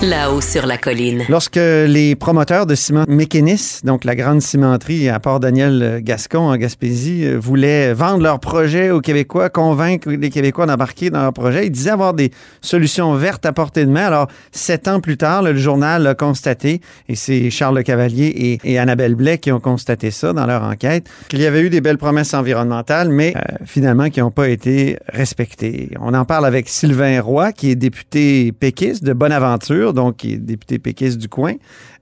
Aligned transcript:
Là-haut 0.00 0.40
sur 0.40 0.64
la 0.64 0.78
colline. 0.78 1.24
Lorsque 1.28 1.56
les 1.56 2.14
promoteurs 2.14 2.66
de 2.66 2.76
ciment 2.76 3.02
Mécanis, 3.08 3.80
donc 3.82 4.04
la 4.04 4.14
grande 4.14 4.40
cimenterie 4.40 5.08
à 5.08 5.18
Port-Daniel 5.18 5.98
Gascon 6.04 6.38
en 6.38 6.56
Gaspésie, 6.56 7.24
euh, 7.24 7.36
voulaient 7.36 7.94
vendre 7.94 8.22
leur 8.22 8.38
projet 8.38 8.90
aux 8.90 9.00
Québécois, 9.00 9.50
convaincre 9.50 10.08
les 10.08 10.30
Québécois 10.30 10.66
d'embarquer 10.66 11.10
dans 11.10 11.22
leur 11.22 11.32
projet, 11.32 11.66
ils 11.66 11.72
disaient 11.72 11.90
avoir 11.90 12.14
des 12.14 12.30
solutions 12.60 13.12
vertes 13.14 13.44
à 13.44 13.52
portée 13.52 13.84
de 13.84 13.90
main. 13.90 14.04
Alors, 14.04 14.28
sept 14.52 14.86
ans 14.86 15.00
plus 15.00 15.16
tard, 15.16 15.42
le 15.42 15.56
journal 15.56 16.06
a 16.06 16.14
constaté, 16.14 16.80
et 17.08 17.16
c'est 17.16 17.50
Charles 17.50 17.82
Cavalier 17.82 18.60
et, 18.62 18.78
Annabelle 18.78 19.16
Blais 19.16 19.38
qui 19.38 19.50
ont 19.50 19.58
constaté 19.58 20.12
ça 20.12 20.32
dans 20.32 20.46
leur 20.46 20.62
enquête, 20.62 21.08
qu'il 21.28 21.40
y 21.40 21.46
avait 21.46 21.62
eu 21.62 21.70
des 21.70 21.80
belles 21.80 21.98
promesses 21.98 22.34
environnementales, 22.34 23.08
mais 23.08 23.34
euh, 23.36 23.40
finalement 23.64 24.10
qui 24.10 24.20
n'ont 24.20 24.30
pas 24.30 24.48
été 24.48 24.96
respectées. 25.08 25.90
On 26.00 26.14
en 26.14 26.24
parle 26.24 26.46
avec 26.46 26.68
Sylvain 26.68 27.20
Roy, 27.20 27.50
qui 27.50 27.72
est 27.72 27.74
député 27.74 28.52
péquiste 28.52 29.02
de 29.02 29.12
Bonaventure 29.12 29.87
donc 29.92 30.16
qui 30.16 30.34
est 30.34 30.38
député 30.38 30.78
péquiste 30.78 31.18
du 31.18 31.28
coin. 31.28 31.54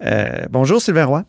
Euh, 0.04 0.46
bonjour, 0.50 0.80
Sylvain 0.80 1.04
Roy. 1.04 1.22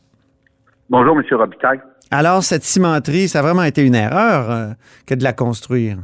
Bonjour, 0.90 1.18
M. 1.18 1.24
Robitaille. 1.32 1.82
Alors, 2.12 2.44
cette 2.44 2.64
cimenterie, 2.64 3.28
ça 3.28 3.40
a 3.40 3.42
vraiment 3.42 3.64
été 3.64 3.86
une 3.86 3.96
erreur 3.96 4.50
euh, 4.50 4.68
que 5.06 5.14
de 5.14 5.24
la 5.24 5.34
construire? 5.34 5.98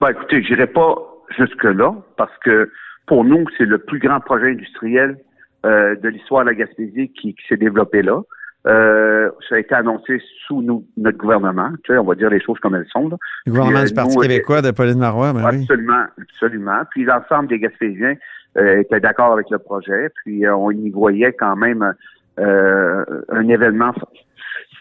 Ben, 0.00 0.10
écoutez, 0.10 0.42
je 0.42 0.50
n'irai 0.50 0.66
pas 0.66 0.96
jusque-là, 1.38 1.94
parce 2.16 2.36
que 2.44 2.70
pour 3.06 3.24
nous, 3.24 3.44
c'est 3.56 3.64
le 3.64 3.78
plus 3.78 4.00
grand 4.00 4.20
projet 4.20 4.50
industriel 4.50 5.16
euh, 5.64 5.94
de 5.96 6.08
l'histoire 6.08 6.44
de 6.44 6.50
la 6.50 6.54
Gaspésie 6.54 7.12
qui, 7.12 7.34
s'est 7.48 7.56
développé 7.56 8.02
là. 8.02 8.20
Ça 8.66 9.54
a 9.54 9.58
été 9.58 9.74
annoncé 9.74 10.20
sous 10.46 10.62
notre 10.96 11.18
gouvernement. 11.18 11.70
Tu 11.84 11.92
sais, 11.92 11.98
on 11.98 12.04
va 12.04 12.14
dire 12.14 12.30
les 12.30 12.40
choses 12.40 12.58
comme 12.58 12.74
elles 12.74 12.86
sont. 12.90 13.08
Le 13.46 13.52
gouvernement 13.52 13.84
du 13.84 13.94
Parti 13.94 14.16
québécois 14.16 14.62
de 14.62 14.70
Pauline 14.72 14.98
Marois, 14.98 15.32
ben 15.32 15.44
Absolument, 15.44 16.04
absolument. 16.20 16.80
Puis 16.90 17.04
l'ensemble 17.04 17.48
des 17.48 17.60
Gaspésiens 17.60 18.16
euh, 18.58 18.80
était 18.80 19.00
d'accord 19.00 19.32
avec 19.32 19.50
le 19.50 19.58
projet. 19.58 20.08
Puis 20.24 20.46
euh, 20.46 20.56
on 20.56 20.70
y 20.70 20.90
voyait 20.90 21.32
quand 21.32 21.56
même 21.56 21.94
euh, 22.38 23.04
un 23.28 23.48
événement, 23.48 23.92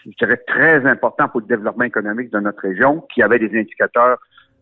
je 0.06 0.12
dirais, 0.18 0.42
très 0.48 0.86
important 0.86 1.28
pour 1.28 1.42
le 1.42 1.48
développement 1.48 1.84
économique 1.84 2.32
de 2.32 2.40
notre 2.40 2.62
région, 2.62 3.06
qui 3.14 3.22
avait 3.22 3.40
des 3.40 3.58
indicateurs 3.58 4.18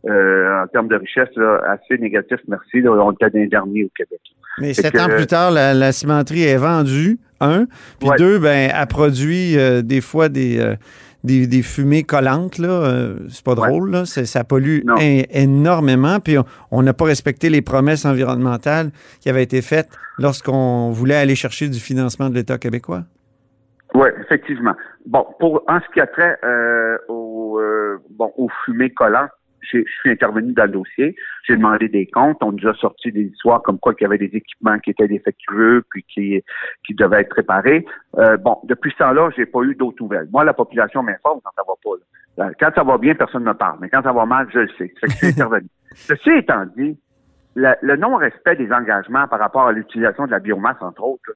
en 0.05 0.67
termes 0.67 0.89
de 0.89 0.97
richesse 0.97 1.29
assez 1.65 1.97
négatifs, 1.97 2.41
merci. 2.49 2.81
Là, 2.81 2.91
on 2.91 3.13
était 3.13 3.29
d'un 3.29 3.45
dernier 3.45 3.85
au 3.85 3.89
Québec. 3.95 4.19
Mais 4.59 4.73
sept 4.73 4.99
ans 4.99 5.07
plus 5.07 5.27
tard, 5.27 5.51
la, 5.51 5.91
cimenterie 5.91 6.43
est 6.43 6.57
vendue, 6.57 7.19
un. 7.39 7.65
Puis 7.99 8.09
deux, 8.17 8.39
ben, 8.39 8.71
a 8.73 8.85
produit 8.85 9.57
des 9.83 10.01
fois 10.01 10.29
des 10.29 10.75
des, 11.23 11.61
fumées 11.61 12.03
collantes, 12.03 12.57
là. 12.57 12.69
Euh, 12.69 13.15
c'est 13.29 13.43
pas 13.43 13.55
drôle, 13.55 13.91
là. 13.91 14.05
Ça 14.05 14.43
pollue 14.43 14.81
énormément. 14.99 16.19
Puis 16.19 16.37
on 16.71 16.81
n'a 16.81 16.93
pas 16.93 17.05
respecté 17.05 17.49
les 17.49 17.61
promesses 17.61 18.05
environnementales 18.05 18.91
qui 19.21 19.29
avaient 19.29 19.43
été 19.43 19.61
faites 19.61 19.89
lorsqu'on 20.19 20.91
voulait 20.91 21.15
aller 21.15 21.35
chercher 21.35 21.69
du 21.69 21.79
financement 21.79 22.29
de 22.29 22.35
l'État 22.35 22.57
québécois. 22.57 23.03
Oui, 23.93 24.07
effectivement. 24.21 24.73
Bon, 25.05 25.25
pour 25.39 25.63
en 25.67 25.79
ce 25.79 25.93
qui 25.93 25.99
a 25.99 26.07
trait 26.07 26.37
euh, 26.43 26.97
aux, 27.07 27.59
euh, 27.59 27.99
bon, 28.09 28.31
aux 28.37 28.49
fumées 28.65 28.89
collantes, 28.89 29.29
je 29.71 29.83
suis 30.01 30.11
intervenu 30.11 30.53
dans 30.53 30.65
le 30.65 30.71
dossier, 30.71 31.15
j'ai 31.47 31.55
demandé 31.55 31.87
des 31.87 32.07
comptes, 32.07 32.37
on 32.41 32.51
nous 32.51 32.67
a 32.67 32.73
sorti 32.75 33.11
des 33.11 33.23
histoires 33.23 33.61
comme 33.61 33.79
quoi 33.79 33.93
qu'il 33.93 34.03
y 34.03 34.05
avait 34.05 34.17
des 34.17 34.35
équipements 34.35 34.79
qui 34.79 34.91
étaient 34.91 35.07
défectueux 35.07 35.83
puis 35.89 36.03
qui, 36.03 36.43
qui 36.85 36.93
devaient 36.93 37.21
être 37.21 37.33
réparés. 37.33 37.85
Euh, 38.17 38.37
bon, 38.37 38.59
depuis 38.65 38.91
ce 38.91 38.97
temps-là, 38.97 39.29
j'ai 39.35 39.45
pas 39.45 39.61
eu 39.61 39.75
d'autres 39.75 40.01
nouvelles. 40.01 40.27
Moi, 40.31 40.43
la 40.43 40.53
population 40.53 41.03
m'informe 41.03 41.39
quand 41.43 41.51
ça 41.55 41.63
va 41.67 41.73
pas. 41.83 42.53
Quand 42.59 42.71
ça 42.75 42.83
va 42.83 42.97
bien, 42.97 43.15
personne 43.15 43.43
ne 43.43 43.49
me 43.49 43.53
parle, 43.53 43.77
mais 43.79 43.89
quand 43.89 44.01
ça 44.01 44.11
va 44.11 44.25
mal, 44.25 44.47
je 44.51 44.59
le 44.59 44.69
sais. 44.77 44.93
je 45.03 45.15
suis 45.15 45.27
intervenu. 45.39 45.67
Ceci 45.93 46.31
étant 46.31 46.65
dit, 46.75 46.97
le 47.55 47.95
non-respect 47.95 48.55
des 48.55 48.71
engagements 48.71 49.27
par 49.27 49.39
rapport 49.39 49.67
à 49.67 49.71
l'utilisation 49.71 50.25
de 50.25 50.31
la 50.31 50.39
biomasse, 50.39 50.81
entre 50.81 51.03
autres, 51.03 51.31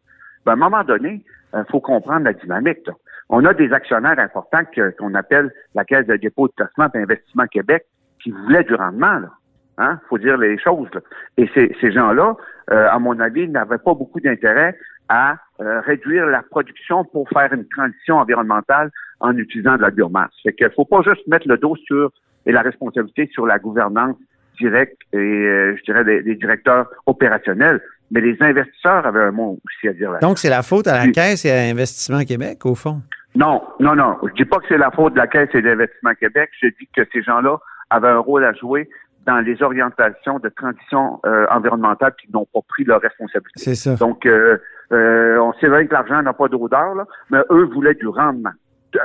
ben, 0.46 0.54
à 0.54 0.56
un 0.56 0.70
moment 0.70 0.84
donné, 0.84 1.24
il 1.54 1.60
euh, 1.60 1.64
faut 1.70 1.82
comprendre 1.82 2.24
la 2.24 2.34
dynamique. 2.34 2.90
On 3.30 3.44
a 3.46 3.54
des 3.54 3.74
actionnaires 3.74 4.18
importants 4.18 4.64
qu'on 4.98 5.14
appelle 5.14 5.52
la 5.76 5.84
Caisse 5.84 6.08
de 6.08 6.16
dépôt 6.16 6.48
de 6.48 6.54
placement 6.54 6.88
et 6.94 7.00
investissement 7.00 7.46
Québec, 7.48 7.86
qui 8.22 8.32
voulaient 8.32 8.64
du 8.64 8.76
rendement. 8.76 9.20
Là. 9.20 9.30
Hein? 9.78 10.00
faut 10.10 10.18
dire 10.18 10.38
les 10.38 10.58
choses. 10.60 10.90
Et 11.38 11.48
ces, 11.54 11.76
ces 11.80 11.92
gens-là, 11.92 12.36
euh, 12.72 12.88
à 12.90 13.00
mon 13.00 13.20
avis, 13.20 13.48
n'avaient 13.48 13.78
pas 13.78 13.94
beaucoup 13.94 14.20
d'intérêt 14.20 14.76
à 15.10 15.38
euh, 15.62 15.82
réduire 15.82 16.26
la 16.26 16.42
production 16.42 17.06
pour 17.06 17.30
faire 17.30 17.54
une 17.54 17.68
transition 17.68 18.18
environnementale 18.18 18.92
en 19.20 19.36
utilisant 19.38 19.78
de 19.78 19.82
la 19.82 19.92
biomasse. 19.92 20.32
Fait 20.44 20.54
qu'il 20.54 20.70
faut 20.76 20.86
pas 20.86 21.02
juste 21.02 21.26
mettre 21.28 21.48
le 21.48 21.58
dos 21.58 21.76
sur 21.86 22.12
et 22.46 22.52
la 22.52 22.62
responsabilité 22.62 23.30
sur 23.34 23.46
la 23.46 23.60
gouvernance 23.60 24.16
directe 24.60 24.98
et 25.14 25.18
euh, 25.18 25.76
je 25.78 25.84
dirais 25.84 26.04
des, 26.04 26.36
directeurs 26.36 26.88
opérationnels, 27.06 27.82
mais 28.10 28.22
les 28.22 28.38
investisseurs 28.40 29.06
avaient 29.06 29.24
un 29.24 29.32
mot 29.32 29.60
aussi 29.66 29.88
à 29.88 29.94
dire 29.94 30.12
là. 30.12 30.20
Donc 30.20 30.40
c'est 30.40 30.50
la 30.50 30.64
faute 30.64 30.88
à 30.88 31.06
la 31.06 31.12
Caisse 31.12 31.46
et 31.46 31.52
à 31.52 31.70
Investissement 31.70 32.24
Québec 32.24 32.66
au 32.66 32.74
fond? 32.74 33.02
Non, 33.36 33.62
non, 33.80 33.96
non. 33.96 34.18
Je 34.24 34.34
dis 34.34 34.46
pas 34.46 34.58
que 34.58 34.66
c'est 34.68 34.78
la 34.78 34.90
faute 34.90 35.14
de 35.14 35.20
la 35.20 35.28
Caisse 35.28 35.50
et 35.54 35.62
d'Investissement 35.62 36.16
Québec. 36.16 36.50
Je 36.60 36.68
dis 36.68 36.88
que 36.96 37.04
ces 37.14 37.22
gens-là 37.22 37.60
avaient 37.90 38.08
un 38.10 38.20
rôle 38.20 38.44
à 38.44 38.54
jouer 38.54 38.90
dans 39.26 39.40
les 39.40 39.62
orientations 39.62 40.40
de 40.40 40.50
transition 40.50 41.20
euh, 41.26 41.46
environnementale 41.52 42.14
qui 42.20 42.32
n'ont 42.32 42.48
pas 42.54 42.62
pris 42.68 42.86
leur 42.86 43.02
responsabilité. 43.02 43.60
C'est 43.60 43.76
ça. 43.76 43.96
Donc, 43.96 44.26
euh, 44.26 44.58
euh, 44.94 45.38
on 45.40 45.52
sait 45.54 45.68
que 45.68 45.94
l'argent 45.94 46.22
n'a 46.22 46.34
pas 46.34 46.48
d'odeur, 46.48 46.96
là, 46.96 47.06
mais 47.30 47.40
eux 47.52 47.66
voulaient 47.66 47.94
du 47.94 48.08
rendement. 48.08 48.54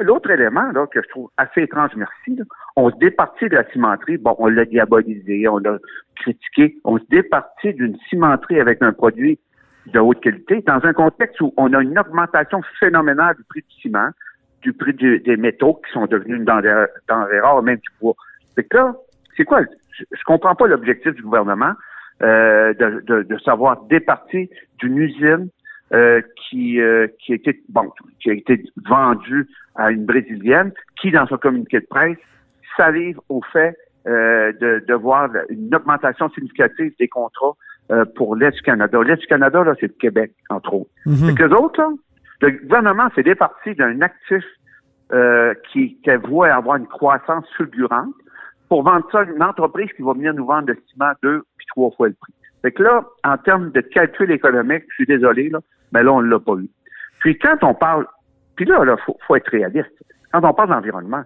L'autre 0.03 0.31
élément 0.31 0.71
là, 0.73 0.87
que 0.87 1.03
je 1.03 1.09
trouve 1.09 1.29
assez 1.37 1.63
étrange, 1.63 1.91
merci, 1.97 2.41
on 2.77 2.91
se 2.91 2.97
départit 2.97 3.49
de 3.49 3.57
la 3.57 3.69
cimenterie. 3.73 4.17
Bon, 4.17 4.37
on 4.39 4.47
l'a 4.47 4.65
diabolisé, 4.65 5.49
on 5.49 5.59
l'a 5.59 5.79
critiqué. 6.15 6.79
On 6.85 6.99
se 6.99 7.05
départit 7.11 7.75
d'une 7.75 7.97
cimenterie 8.09 8.61
avec 8.61 8.81
un 8.81 8.93
produit 8.93 9.41
de 9.87 9.99
haute 9.99 10.21
qualité 10.21 10.63
dans 10.67 10.81
un 10.85 10.93
contexte 10.93 11.41
où 11.41 11.53
on 11.57 11.73
a 11.73 11.83
une 11.83 11.99
augmentation 11.99 12.63
phénoménale 12.79 13.35
du 13.37 13.43
prix 13.45 13.63
du 13.69 13.81
ciment, 13.83 14.11
du 14.63 14.73
prix 14.73 14.95
des 14.95 15.37
métaux 15.37 15.81
qui 15.85 15.93
sont 15.93 16.07
devenus 16.07 16.37
une 16.37 16.45
denrée, 16.45 17.41
rare, 17.41 17.63
même 17.63 17.79
du 17.79 17.91
bois. 18.01 18.15
C'est 18.55 18.65
que 18.65 18.77
là, 18.77 18.95
c'est 19.37 19.45
quoi? 19.45 19.63
Je, 19.99 20.05
je 20.11 20.23
comprends 20.25 20.55
pas 20.55 20.67
l'objectif 20.67 21.15
du 21.15 21.23
gouvernement 21.23 21.73
euh, 22.23 22.73
de, 22.75 23.01
de, 23.01 23.23
de, 23.23 23.39
savoir 23.39 23.83
départir 23.85 24.47
d'une 24.79 24.99
usine 24.99 25.49
euh, 25.93 26.21
qui, 26.37 26.81
euh, 26.81 27.09
qui, 27.19 27.33
a 27.33 27.35
été, 27.37 27.61
bon, 27.69 27.91
qui 28.21 28.31
a 28.31 28.35
été 28.35 28.63
vendue 28.89 29.49
à 29.75 29.91
une 29.91 30.05
Brésilienne, 30.05 30.73
qui, 31.01 31.11
dans 31.11 31.27
son 31.27 31.37
communiqué 31.37 31.81
de 31.81 31.87
presse, 31.87 32.19
salive 32.77 33.19
au 33.29 33.41
fait 33.53 33.77
euh, 34.07 34.53
de, 34.61 34.85
de 34.87 34.95
voir 34.95 35.31
une 35.49 35.75
augmentation 35.75 36.31
significative 36.31 36.93
des 36.99 37.09
contrats 37.09 37.57
euh, 37.91 38.05
pour 38.17 38.37
l'Est 38.37 38.53
du 38.53 38.63
Canada. 38.63 39.03
L'Est 39.03 39.17
du 39.17 39.27
Canada, 39.27 39.65
là, 39.65 39.75
c'est 39.81 39.89
le 39.89 39.95
Québec, 39.99 40.33
entre 40.49 40.75
autres. 40.75 40.91
Mm 41.07 41.35
que 41.35 41.43
les 41.43 41.53
autres, 41.53 41.81
là, 41.81 41.91
le 42.41 42.51
gouvernement 42.51 43.09
s'est 43.15 43.23
départi 43.23 43.75
d'un 43.75 44.01
actif 44.01 44.45
euh, 45.13 45.55
qui, 45.73 45.99
qui 46.03 46.11
voit 46.25 46.53
avoir 46.53 46.77
une 46.77 46.87
croissance 46.87 47.45
fulgurante 47.57 48.15
pour 48.73 48.85
vendre 48.85 49.07
ça 49.13 49.19
à 49.19 49.25
une 49.25 49.43
entreprise 49.43 49.91
qui 49.95 50.01
va 50.01 50.15
venir 50.15 50.33
nous 50.33 50.47
vendre 50.47 50.69
le 50.69 50.79
ciment 50.91 51.13
deux 51.23 51.43
puis 51.59 51.67
trois 51.67 51.91
fois 51.91 52.09
le 52.09 52.15
prix. 52.15 52.33
Fait 52.63 52.73
que 52.73 52.83
là, 52.83 53.05
en 53.23 53.37
termes 53.37 53.71
de 53.71 53.83
calcul 53.83 54.31
économique, 54.31 54.85
je 54.89 54.95
suis 54.95 55.07
désolé, 55.07 55.51
là, 55.51 55.59
mais 55.93 56.03
là, 56.03 56.11
on 56.11 56.23
ne 56.23 56.31
l'a 56.31 56.41
pas 56.41 56.55
eu. 56.55 56.71
Puis 57.21 57.39
quand 57.39 57.59
on 57.61 57.75
parle, 57.75 58.07
puis 58.57 58.65
là, 58.65 58.83
il 58.83 58.97
faut, 59.05 59.19
faut, 59.27 59.37
être 59.37 59.51
réaliste. 59.51 59.93
Quand 60.33 60.43
on 60.43 60.55
parle 60.55 60.71
d'environnement, 60.71 61.23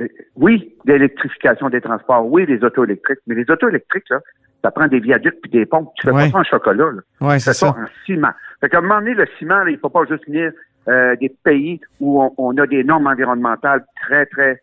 euh, 0.00 0.08
oui, 0.34 0.74
d'électrification 0.86 1.70
des 1.70 1.80
transports, 1.80 2.26
oui, 2.26 2.46
des 2.46 2.64
autos 2.64 2.82
électriques, 2.82 3.20
mais 3.28 3.36
les 3.36 3.48
autos 3.48 3.68
électriques, 3.68 4.10
là, 4.10 4.18
ça 4.64 4.72
prend 4.72 4.88
des 4.88 4.98
viaducs 4.98 5.40
puis 5.42 5.52
des 5.52 5.66
pompes. 5.66 5.92
Tu 6.00 6.08
fais 6.08 6.12
pas 6.12 6.30
ça 6.30 6.38
en 6.38 6.42
chocolat, 6.42 6.90
là. 6.90 7.28
Ouais, 7.28 7.38
c'est 7.38 7.52
ça. 7.52 7.68
en 7.68 7.86
ciment. 8.04 8.32
Fait 8.60 8.68
qu'à 8.68 8.78
un 8.78 8.80
moment 8.80 8.98
donné, 8.98 9.14
le 9.14 9.26
ciment, 9.38 9.62
là, 9.62 9.70
il 9.70 9.78
faut 9.78 9.88
pas 9.88 10.04
juste 10.04 10.26
venir 10.26 10.50
euh, 10.88 11.14
des 11.14 11.28
pays 11.28 11.80
où 12.00 12.20
on, 12.20 12.34
on, 12.38 12.58
a 12.58 12.66
des 12.66 12.82
normes 12.82 13.06
environnementales 13.06 13.84
très, 14.02 14.26
très 14.26 14.60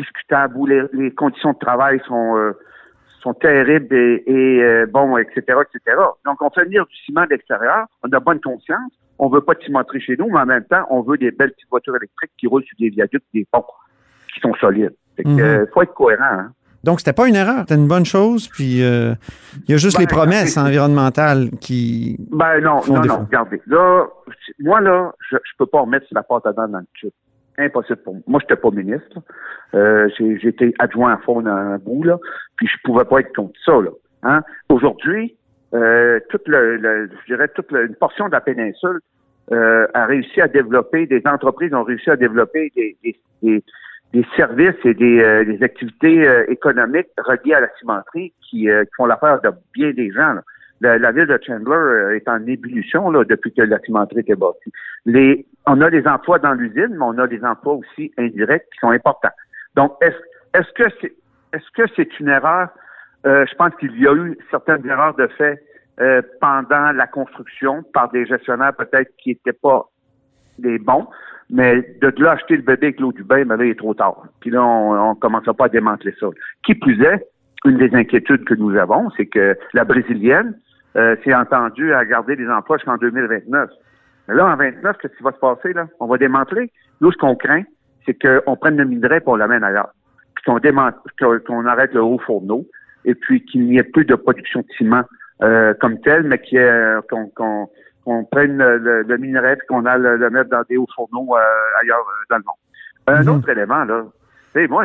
discutable, 0.00 0.56
où 0.56 0.66
les, 0.66 1.10
conditions 1.12 1.52
de 1.52 1.58
travail 1.58 2.00
sont 2.06 2.36
euh, 2.36 2.52
sont 3.22 3.34
terribles 3.34 3.94
et, 3.94 4.22
et 4.26 4.86
bon, 4.86 5.16
etc., 5.18 5.40
etc. 5.40 5.96
Donc, 6.24 6.40
on 6.40 6.50
fait 6.50 6.64
venir 6.64 6.86
du 6.86 6.96
ciment 7.04 7.26
d'extérieur, 7.26 7.86
on 8.02 8.10
a 8.12 8.20
bonne 8.20 8.40
conscience, 8.40 8.92
on 9.18 9.28
veut 9.28 9.42
pas 9.42 9.54
de 9.54 9.62
cimenterie 9.62 10.00
chez 10.00 10.16
nous, 10.18 10.28
mais 10.30 10.40
en 10.40 10.46
même 10.46 10.64
temps, 10.64 10.86
on 10.88 11.02
veut 11.02 11.18
des 11.18 11.30
belles 11.30 11.52
petites 11.52 11.68
voitures 11.70 11.96
électriques 11.96 12.32
qui 12.38 12.46
roulent 12.46 12.64
sur 12.64 12.76
des 12.78 12.88
viaducs, 12.88 13.22
des 13.34 13.46
ponts 13.50 13.64
qui 14.32 14.40
sont 14.40 14.54
solides. 14.54 14.94
Fait 15.16 15.24
que, 15.24 15.28
mhm. 15.28 15.66
faut 15.72 15.82
être 15.82 15.92
cohérent. 15.92 16.24
Hein? 16.24 16.52
Donc, 16.82 17.00
c'était 17.00 17.12
pas 17.12 17.28
une 17.28 17.36
erreur, 17.36 17.60
c'était 17.60 17.74
une 17.74 17.88
bonne 17.88 18.06
chose, 18.06 18.48
puis 18.48 18.82
euh, 18.82 19.14
il 19.64 19.72
y 19.72 19.74
a 19.74 19.76
juste 19.76 19.98
les 19.98 20.06
ben, 20.06 20.16
promesses 20.16 20.56
environnementales 20.56 21.50
qui. 21.60 22.16
Ben 22.30 22.60
non, 22.60 22.80
non, 22.88 23.02
non, 23.02 23.18
regardez. 23.18 23.60
Là, 23.66 24.06
moi, 24.60 24.80
là, 24.80 25.12
je, 25.30 25.36
je 25.36 25.52
peux 25.58 25.66
pas 25.66 25.82
remettre 25.82 26.06
la 26.12 26.22
porte 26.22 26.46
à 26.46 26.54
dents 26.54 26.68
dans 26.68 26.78
le 26.78 26.86
tube 26.94 27.10
impossible 27.60 27.98
pour 28.02 28.14
moi. 28.14 28.22
Moi, 28.26 28.40
j'étais 28.40 28.60
pas 28.60 28.70
ministre. 28.70 29.18
Euh, 29.74 30.08
J'étais 30.18 30.72
adjoint 30.78 31.12
à 31.14 31.16
fond 31.18 31.40
dans 31.42 31.50
un 31.50 31.78
bout, 31.78 32.02
là, 32.02 32.18
puis 32.56 32.66
je 32.66 32.76
pouvais 32.84 33.04
pas 33.04 33.20
être 33.20 33.34
contre 33.34 33.58
ça. 33.64 33.72
Là. 33.72 33.90
Hein? 34.22 34.42
Aujourd'hui, 34.68 35.36
euh, 35.74 36.18
toute 36.28 36.46
le, 36.48 37.08
je 37.08 37.32
dirais 37.32 37.48
toute 37.48 37.70
une 37.70 37.94
portion 37.94 38.26
de 38.26 38.32
la 38.32 38.40
péninsule 38.40 39.00
euh, 39.52 39.86
a 39.94 40.06
réussi 40.06 40.40
à 40.40 40.48
développer, 40.48 41.06
des 41.06 41.22
entreprises 41.24 41.72
ont 41.74 41.84
réussi 41.84 42.10
à 42.10 42.16
développer 42.16 42.72
des, 42.74 42.96
des, 43.42 43.62
services 44.36 44.74
et 44.84 44.94
des, 44.94 45.58
activités 45.62 46.28
économiques 46.48 47.08
reliées 47.18 47.54
à 47.54 47.60
la 47.60 47.68
cimenterie 47.78 48.32
qui, 48.42 48.66
qui 48.66 48.68
font 48.96 49.06
l'affaire 49.06 49.40
de 49.40 49.50
bien 49.72 49.92
des 49.92 50.10
gens. 50.10 50.34
là. 50.34 50.42
La, 50.80 50.98
la 50.98 51.12
ville 51.12 51.26
de 51.26 51.38
Chandler 51.46 51.76
euh, 51.76 52.16
est 52.16 52.28
en 52.28 52.46
ébullition 52.46 53.10
là, 53.10 53.24
depuis 53.24 53.52
que 53.52 53.62
la 53.62 53.78
cimenterie 53.80 54.20
était 54.20 54.34
bâtie. 54.34 54.72
Les, 55.04 55.46
on 55.66 55.80
a 55.80 55.90
des 55.90 56.06
emplois 56.06 56.38
dans 56.38 56.52
l'usine, 56.52 56.88
mais 56.90 57.04
on 57.04 57.18
a 57.18 57.26
des 57.26 57.44
emplois 57.44 57.74
aussi 57.74 58.12
indirects 58.18 58.66
qui 58.72 58.78
sont 58.80 58.90
importants. 58.90 59.32
Donc, 59.76 59.92
est-ce 60.00 60.16
est-ce 60.54 60.72
que 60.72 60.90
c'est 61.00 61.14
est-ce 61.52 62.22
une 62.22 62.28
erreur? 62.28 62.68
Euh, 63.26 63.44
je 63.50 63.54
pense 63.56 63.74
qu'il 63.76 64.00
y 64.00 64.06
a 64.06 64.14
eu 64.14 64.38
certaines 64.50 64.86
erreurs 64.86 65.14
de 65.14 65.26
fait 65.26 65.62
euh, 66.00 66.22
pendant 66.40 66.92
la 66.92 67.06
construction 67.06 67.82
par 67.92 68.10
des 68.10 68.24
gestionnaires 68.24 68.74
peut-être 68.74 69.10
qui 69.18 69.30
n'étaient 69.30 69.52
pas 69.52 69.86
des 70.58 70.78
bons, 70.78 71.06
mais 71.50 71.82
de 72.00 72.12
là 72.22 72.32
acheter 72.32 72.56
le 72.56 72.62
bébé 72.62 72.88
avec 72.88 73.00
l'eau 73.00 73.12
du 73.12 73.24
bain, 73.24 73.44
mais 73.44 73.56
là, 73.56 73.64
il 73.64 73.70
est 73.70 73.78
trop 73.78 73.94
tard. 73.94 74.22
Puis 74.40 74.50
là, 74.50 74.62
on 74.62 75.10
ne 75.10 75.14
commencera 75.18 75.52
pas 75.52 75.66
à 75.66 75.68
démanteler 75.68 76.14
ça. 76.18 76.28
Qui 76.64 76.74
plus 76.74 77.02
est, 77.02 77.26
une 77.64 77.76
des 77.76 77.94
inquiétudes 77.94 78.44
que 78.44 78.54
nous 78.54 78.74
avons, 78.76 79.10
c'est 79.16 79.26
que 79.26 79.56
la 79.74 79.84
brésilienne 79.84 80.58
euh, 80.96 81.16
s'est 81.24 81.34
entendue 81.34 81.92
à 81.92 82.04
garder 82.04 82.36
les 82.36 82.48
emplois 82.48 82.76
jusqu'en 82.78 82.96
2029. 82.96 83.70
Mais 84.28 84.34
là, 84.34 84.46
en 84.46 84.56
29, 84.56 84.96
qu'est-ce 84.98 85.16
qui 85.16 85.22
va 85.22 85.32
se 85.32 85.38
passer, 85.38 85.72
là? 85.72 85.86
On 86.00 86.06
va 86.06 86.18
démanteler. 86.18 86.70
Nous, 87.00 87.10
ce 87.12 87.16
qu'on 87.18 87.34
craint, 87.36 87.62
c'est 88.06 88.14
qu'on 88.20 88.56
prenne 88.56 88.76
le 88.76 88.84
minerai 88.84 89.20
on 89.26 89.36
l'amène 89.36 89.64
ailleurs. 89.64 89.90
Puis 90.34 90.44
qu'on 90.44 90.58
qu'on 91.46 91.66
arrête 91.66 91.92
le 91.94 92.02
haut 92.02 92.18
fourneau 92.18 92.66
et 93.04 93.14
puis 93.14 93.44
qu'il 93.44 93.64
n'y 93.66 93.78
ait 93.78 93.82
plus 93.82 94.04
de 94.04 94.14
production 94.14 94.60
de 94.60 94.66
ciment 94.76 95.02
euh, 95.42 95.74
comme 95.80 96.00
tel, 96.00 96.22
mais 96.24 96.38
qu'il 96.40 96.58
y 96.58 96.62
ait- 96.62 96.96
qu'on 97.10 97.28
qu'on 97.28 97.68
qu'on 98.04 98.24
prenne 98.24 98.56
le, 98.58 99.02
le- 99.02 99.18
minerai 99.18 99.52
et 99.52 99.66
qu'on 99.68 99.84
aille 99.84 100.00
le, 100.00 100.30
mettre 100.30 100.48
dans 100.50 100.62
des 100.68 100.76
hauts 100.78 100.86
fourneaux 100.94 101.36
euh, 101.36 101.40
ailleurs 101.82 101.98
euh, 102.00 102.24
dans 102.30 102.36
le 102.38 102.42
monde. 102.46 103.18
Un 103.18 103.22
Mhm. 103.22 103.38
autre 103.38 103.48
élément, 103.50 103.84
là, 103.84 104.04
sais, 104.54 104.66
moi, 104.68 104.84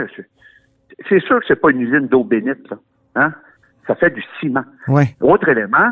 c'est 1.09 1.19
sûr 1.19 1.39
que 1.39 1.45
c'est 1.47 1.55
pas 1.59 1.71
une 1.71 1.81
usine 1.81 2.07
d'eau 2.07 2.23
bénite, 2.23 2.69
là. 2.69 2.77
Hein? 3.15 3.33
Ça 3.87 3.95
fait 3.95 4.09
du 4.09 4.23
ciment. 4.39 4.65
Ouais. 4.87 5.15
Autre 5.21 5.49
élément, 5.49 5.91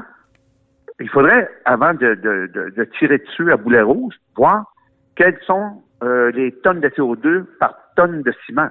il 0.99 1.09
faudrait, 1.09 1.49
avant 1.65 1.93
de, 1.93 2.15
de, 2.15 2.49
de, 2.53 2.69
de 2.75 2.83
tirer 2.97 3.17
dessus 3.19 3.51
à 3.51 3.57
boulet 3.57 3.81
rouge, 3.81 4.15
voir 4.35 4.73
quelles 5.15 5.39
sont 5.45 5.83
euh, 6.03 6.31
les 6.31 6.51
tonnes 6.63 6.81
de 6.81 6.89
CO2 6.89 7.45
par 7.59 7.75
tonne 7.95 8.21
de 8.23 8.33
ciment. 8.45 8.69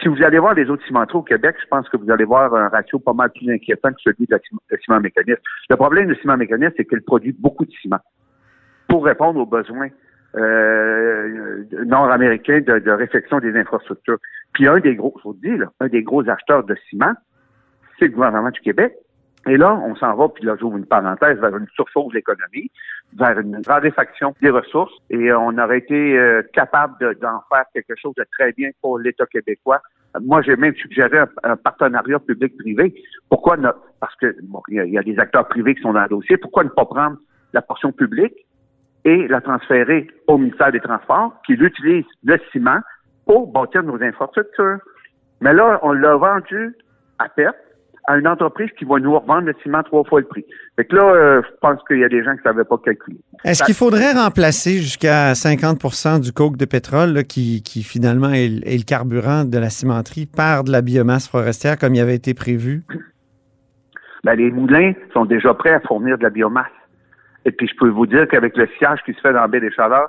Si 0.00 0.08
vous 0.08 0.22
allez 0.22 0.38
voir 0.38 0.54
les 0.54 0.70
autres 0.70 0.84
cimenteries 0.86 1.18
au 1.18 1.22
Québec, 1.22 1.56
je 1.62 1.66
pense 1.68 1.88
que 1.88 1.96
vous 1.96 2.10
allez 2.10 2.24
voir 2.24 2.54
un 2.54 2.68
ratio 2.68 2.98
pas 2.98 3.12
mal 3.12 3.30
plus 3.30 3.50
inquiétant 3.52 3.90
que 3.90 4.00
celui 4.02 4.26
de 4.26 4.32
la 4.32 4.38
ciment, 4.40 4.60
de 4.70 4.76
ciment 4.78 5.00
mécaniste. 5.00 5.42
Le 5.68 5.76
problème 5.76 6.08
du 6.08 6.14
ciment 6.16 6.36
mécaniste, 6.36 6.74
c'est 6.76 6.84
qu'il 6.84 7.02
produit 7.02 7.32
beaucoup 7.38 7.64
de 7.64 7.72
ciment 7.72 8.00
pour 8.88 9.04
répondre 9.04 9.40
aux 9.40 9.46
besoins 9.46 9.88
euh, 10.34 11.64
nord-américains 11.84 12.60
de, 12.60 12.78
de 12.78 12.90
réfection 12.90 13.38
des 13.38 13.54
infrastructures. 13.56 14.18
Puis 14.54 14.66
un 14.66 14.80
des 14.80 14.94
gros, 14.94 15.14
je 15.18 15.22
vous 15.24 15.36
le 15.42 15.50
dis, 15.50 15.56
là, 15.58 15.66
un 15.80 15.88
des 15.88 16.02
gros 16.02 16.26
acheteurs 16.28 16.64
de 16.64 16.74
ciment, 16.88 17.12
c'est 17.98 18.06
le 18.06 18.12
gouvernement 18.12 18.50
du 18.50 18.60
Québec. 18.60 18.94
Et 19.48 19.56
là, 19.56 19.74
on 19.74 19.96
s'en 19.96 20.14
va, 20.14 20.28
puis 20.28 20.44
là, 20.44 20.54
j'ouvre 20.60 20.76
une 20.76 20.86
parenthèse, 20.86 21.36
vers 21.38 21.56
une 21.56 21.66
surchauffe 21.74 22.10
de 22.10 22.14
l'économie, 22.14 22.70
vers 23.18 23.36
une 23.40 23.60
raréfaction 23.66 24.34
des 24.40 24.50
ressources, 24.50 24.92
et 25.10 25.32
on 25.32 25.58
aurait 25.58 25.78
été 25.78 26.16
euh, 26.16 26.42
capable 26.52 26.94
de- 27.00 27.14
d'en 27.14 27.40
faire 27.52 27.64
quelque 27.74 27.94
chose 27.96 28.14
de 28.16 28.24
très 28.38 28.52
bien 28.52 28.70
pour 28.80 29.00
l'État 29.00 29.26
québécois. 29.26 29.80
Moi, 30.20 30.42
j'ai 30.42 30.54
même 30.54 30.76
suggéré 30.76 31.18
un, 31.42 31.56
partenariat 31.56 32.20
public-privé. 32.20 32.94
Pourquoi 33.28 33.56
ne, 33.56 33.68
parce 33.98 34.14
que 34.16 34.36
bon, 34.44 34.62
y, 34.68 34.78
a- 34.78 34.84
y 34.84 34.96
a 34.96 35.02
des 35.02 35.18
acteurs 35.18 35.48
privés 35.48 35.74
qui 35.74 35.82
sont 35.82 35.92
dans 35.92 36.02
le 36.02 36.08
dossier. 36.08 36.36
Pourquoi 36.36 36.62
ne 36.62 36.68
pas 36.68 36.84
prendre 36.84 37.16
la 37.52 37.62
portion 37.62 37.90
publique 37.90 38.46
et 39.04 39.26
la 39.26 39.40
transférer 39.40 40.06
au 40.28 40.38
ministère 40.38 40.70
des 40.70 40.80
Transports, 40.80 41.34
qui 41.46 41.54
utilise 41.54 42.04
le 42.22 42.38
ciment 42.52 42.78
pour 43.26 43.50
bâtir 43.50 43.82
nos 43.82 44.00
infrastructures? 44.00 44.78
Mais 45.40 45.52
là, 45.52 45.80
on 45.82 45.92
l'a 45.92 46.14
vendu 46.14 46.76
à 47.18 47.28
perte 47.28 47.56
à 48.08 48.16
une 48.18 48.26
entreprise 48.26 48.68
qui 48.78 48.84
va 48.84 48.98
nous 48.98 49.16
revendre 49.16 49.42
le 49.46 49.54
ciment 49.62 49.82
trois 49.84 50.02
fois 50.04 50.20
le 50.20 50.26
prix. 50.26 50.44
Fait 50.76 50.84
que 50.84 50.96
là, 50.96 51.04
euh, 51.04 51.42
je 51.44 51.56
pense 51.60 51.78
qu'il 51.86 51.98
y 51.98 52.04
a 52.04 52.08
des 52.08 52.24
gens 52.24 52.32
qui 52.32 52.38
ne 52.38 52.42
savaient 52.42 52.64
pas 52.64 52.76
calculer. 52.84 53.18
Est-ce 53.44 53.62
qu'il 53.62 53.74
faudrait 53.74 54.12
remplacer 54.12 54.78
jusqu'à 54.78 55.32
50% 55.34 56.20
du 56.20 56.32
coke 56.32 56.56
de 56.56 56.64
pétrole, 56.64 57.10
là, 57.10 57.22
qui, 57.22 57.62
qui 57.62 57.82
finalement 57.84 58.30
est, 58.30 58.48
le- 58.48 58.66
est 58.68 58.76
le 58.78 58.84
carburant 58.84 59.44
de 59.44 59.56
la 59.58 59.70
cimenterie, 59.70 60.26
par 60.26 60.64
de 60.64 60.72
la 60.72 60.82
biomasse 60.82 61.28
forestière 61.28 61.78
comme 61.78 61.94
il 61.94 62.00
avait 62.00 62.16
été 62.16 62.34
prévu? 62.34 62.82
Ben, 64.24 64.34
les 64.34 64.50
moulins 64.50 64.92
sont 65.12 65.24
déjà 65.24 65.52
prêts 65.54 65.72
à 65.74 65.80
fournir 65.80 66.18
de 66.18 66.22
la 66.22 66.30
biomasse. 66.30 66.66
Et 67.44 67.50
puis, 67.50 67.66
je 67.68 67.74
peux 67.78 67.88
vous 67.88 68.06
dire 68.06 68.26
qu'avec 68.28 68.56
le 68.56 68.68
sillage 68.78 69.00
qui 69.04 69.12
se 69.14 69.20
fait 69.20 69.32
dans 69.32 69.40
la 69.40 69.48
baie 69.48 69.60
des 69.60 69.70
Chaleurs 69.72 70.08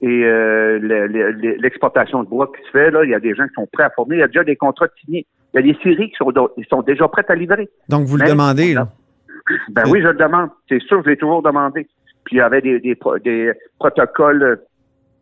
et 0.00 0.24
euh, 0.24 0.78
le- 0.80 1.06
le- 1.06 1.30
le- 1.30 1.56
l'exportation 1.60 2.24
de 2.24 2.28
bois 2.28 2.50
qui 2.56 2.64
se 2.66 2.70
fait, 2.72 2.90
là, 2.90 3.04
il 3.04 3.10
y 3.10 3.14
a 3.14 3.20
des 3.20 3.34
gens 3.36 3.46
qui 3.46 3.54
sont 3.54 3.68
prêts 3.72 3.84
à 3.84 3.90
fournir. 3.90 4.16
Il 4.16 4.20
y 4.20 4.24
a 4.24 4.26
déjà 4.28 4.42
des 4.44 4.56
contrats 4.56 4.88
signés. 5.04 5.26
Il 5.54 5.60
y 5.66 5.70
a 5.70 5.72
des 5.72 5.78
séries 5.82 6.10
qui 6.10 6.16
sont, 6.16 6.32
ils 6.56 6.66
sont 6.66 6.82
déjà 6.82 7.06
prêtes 7.08 7.30
à 7.30 7.34
livrer. 7.34 7.68
Donc, 7.88 8.06
vous 8.06 8.16
le 8.16 8.26
demandez, 8.26 8.74
là. 8.74 8.88
Ben 9.70 9.82
oui, 9.88 10.00
je 10.00 10.08
le 10.08 10.14
demande. 10.14 10.50
C'est 10.68 10.80
sûr, 10.82 11.02
je 11.04 11.10
l'ai 11.10 11.16
toujours 11.16 11.42
demandé. 11.42 11.88
Puis 12.24 12.36
il 12.36 12.38
y 12.38 12.40
avait 12.40 12.60
des, 12.60 12.80
des, 12.80 12.96
des 13.24 13.52
protocoles 13.78 14.42
euh, 14.42 14.56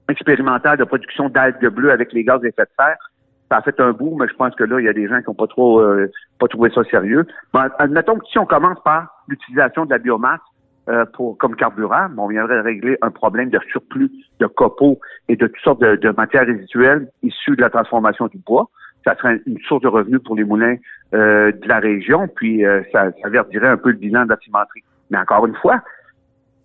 expérimentaux 0.09 0.77
de 0.77 0.85
production 0.85 1.29
d'algues 1.29 1.69
bleues 1.69 1.91
avec 1.91 2.13
les 2.13 2.25
gaz 2.25 2.43
à 2.45 2.49
effet 2.49 2.63
de 2.63 2.71
serre. 2.79 3.11
Ça 3.51 3.57
a 3.57 3.63
fait 3.63 3.81
un 3.81 3.93
bout, 3.93 4.17
mais 4.19 4.29
je 4.29 4.35
pense 4.35 4.55
que 4.55 4.65
là, 4.65 4.79
il 4.79 4.85
y 4.85 4.89
a 4.89 4.93
des 4.93 5.09
gens 5.09 5.21
qui 5.21 5.29
n'ont 5.29 5.35
pas 5.35 5.47
trop 5.47 5.81
euh, 5.81 6.11
pas 6.39 6.47
trouvé 6.47 6.71
ça 6.71 6.85
sérieux. 6.85 7.27
Mais 7.55 7.61
admettons 7.79 8.17
que 8.17 8.27
si 8.31 8.39
on 8.39 8.47
commence 8.47 8.79
par 8.85 9.09
l'utilisation 9.29 9.87
de 9.87 9.91
la 9.91 9.99
biomasse 9.99 10.41
euh, 10.89 11.05
pour 11.15 11.37
comme 11.39 11.57
carburant, 11.57 12.09
bon, 12.11 12.25
on 12.25 12.29
viendrait 12.29 12.61
régler 12.61 12.97
un 13.03 13.11
problème 13.11 13.51
de 13.51 13.59
surplus 13.71 14.11
de 14.39 14.47
copeaux 14.47 15.01
et 15.29 15.37
de 15.37 15.47
toutes 15.47 15.63
sortes 15.65 15.81
de, 15.81 15.97
de 15.97 16.11
matières 16.11 16.47
résiduelles 16.47 17.09
issues 17.23 17.57
de 17.57 17.63
la 17.63 17.71
transformation 17.71 18.27
du 18.29 18.39
bois. 18.39 18.71
Ça 19.05 19.17
serait 19.17 19.41
une 19.47 19.59
source 19.61 19.83
de 19.83 19.89
revenus 19.89 20.21
pour 20.23 20.37
les 20.37 20.45
moulins 20.45 20.77
euh, 21.15 21.53
de 21.53 21.69
la 21.69 21.79
région, 21.79 22.29
puis 22.29 22.65
euh, 22.65 22.83
ça, 22.93 23.11
ça 23.23 23.29
verdirait 23.29 23.69
un 23.69 23.77
peu 23.77 23.91
le 23.91 23.97
bilan 23.97 24.25
de 24.25 24.31
la 24.31 24.37
cimenterie. 24.39 24.85
Mais 25.11 25.19
encore 25.19 25.47
une 25.47 25.57
fois, 25.57 25.83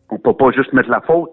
on 0.09 0.17
peut 0.17 0.33
pas 0.33 0.51
juste 0.51 0.73
mettre 0.73 0.89
la 0.89 1.01
faute 1.01 1.31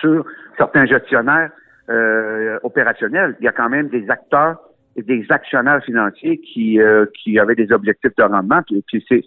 sur 0.00 0.24
certains 0.56 0.86
gestionnaires 0.86 1.50
euh, 1.88 2.58
opérationnels. 2.62 3.36
Il 3.40 3.44
y 3.44 3.48
a 3.48 3.52
quand 3.52 3.68
même 3.68 3.88
des 3.88 4.08
acteurs 4.10 4.58
et 4.96 5.02
des 5.02 5.24
actionnaires 5.30 5.82
financiers 5.84 6.38
qui 6.38 6.80
euh, 6.80 7.06
qui 7.22 7.38
avaient 7.38 7.54
des 7.54 7.72
objectifs 7.72 8.14
de 8.16 8.22
rendement, 8.22 8.60
puis, 8.66 8.84
puis 8.86 9.04
c'est 9.08 9.24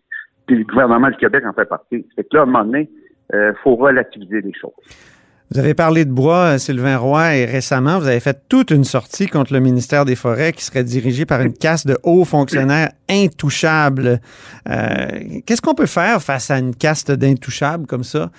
le 0.48 0.64
gouvernement 0.64 1.10
du 1.10 1.18
Québec 1.18 1.44
en 1.46 1.54
fait 1.54 1.66
partie. 1.66 2.06
Fait 2.16 2.24
que 2.24 2.36
là, 2.36 2.42
à 2.42 2.44
un 2.44 2.46
moment 2.46 2.66
donné, 2.66 2.90
euh, 3.34 3.54
faut 3.64 3.76
relativiser 3.76 4.42
les 4.42 4.54
choses. 4.54 4.72
Vous 5.52 5.60
avez 5.60 5.74
parlé 5.76 6.06
de 6.06 6.12
bois, 6.12 6.56
euh, 6.56 6.58
Sylvain 6.58 6.98
Roy, 6.98 7.36
et 7.38 7.46
récemment, 7.46 8.00
vous 8.00 8.08
avez 8.08 8.20
fait 8.20 8.38
toute 8.50 8.72
une 8.72 8.84
sortie 8.84 9.28
contre 9.28 9.54
le 9.54 9.60
ministère 9.60 10.04
des 10.04 10.16
Forêts 10.16 10.52
qui 10.54 10.64
serait 10.66 10.84
dirigée 10.84 11.26
par 11.26 11.42
une 11.42 11.54
caste 11.54 11.88
de 11.88 11.98
hauts 12.04 12.26
fonctionnaires 12.26 12.90
intouchables. 13.10 14.20
Euh, 14.68 14.74
Qu'est-ce 15.46 15.62
qu'on 15.62 15.76
peut 15.76 15.86
faire 15.86 16.22
face 16.22 16.50
à 16.50 16.58
une 16.58 16.76
caste 16.76 17.12
d'intouchables 17.12 17.86
comme 17.86 18.04
ça? 18.04 18.32